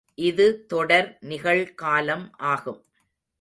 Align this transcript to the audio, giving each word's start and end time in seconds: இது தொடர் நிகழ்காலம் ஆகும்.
இது 0.19 0.65
தொடர் 0.67 1.17
நிகழ்காலம் 1.21 2.25
ஆகும். 2.47 2.81